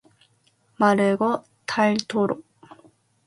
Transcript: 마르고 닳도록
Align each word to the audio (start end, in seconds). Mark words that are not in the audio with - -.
마르고 0.79 1.43
닳도록 1.67 2.43